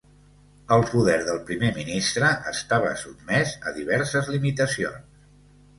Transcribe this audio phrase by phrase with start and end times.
[0.77, 5.27] El poder del primer ministre està sotmès a diverses limitacions.